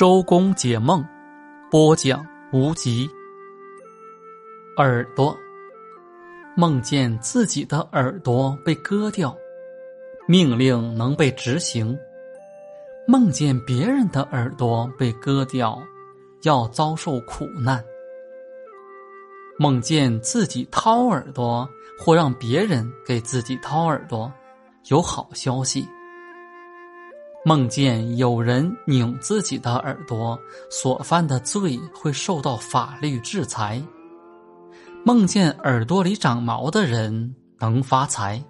[0.00, 1.04] 周公解梦，
[1.70, 3.06] 播讲无极。
[4.78, 5.36] 耳朵
[6.56, 9.36] 梦见自己的耳朵被割掉，
[10.26, 11.94] 命令能被执行；
[13.06, 15.78] 梦见别人的耳朵被割掉，
[16.44, 17.78] 要遭受苦难；
[19.58, 24.32] 梦见自己掏耳朵，或让别人给自己掏耳朵，
[24.88, 25.86] 有好消息。
[27.42, 30.38] 梦见有人拧自己的耳朵，
[30.70, 33.82] 所犯的罪会受到法律制裁。
[35.06, 38.42] 梦见耳朵里长毛的人能发财。